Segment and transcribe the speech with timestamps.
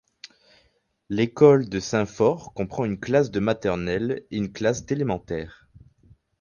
[1.09, 5.69] L'école de Saint-Fort comprend une classe de maternelle et une classe d'élémentaire.